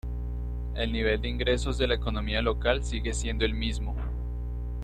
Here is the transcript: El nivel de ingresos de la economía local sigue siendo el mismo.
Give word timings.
El 0.73 0.91
nivel 0.91 1.21
de 1.21 1.29
ingresos 1.29 1.77
de 1.77 1.85
la 1.85 1.93
economía 1.93 2.41
local 2.41 2.83
sigue 2.83 3.13
siendo 3.13 3.45
el 3.45 3.53
mismo. 3.53 3.95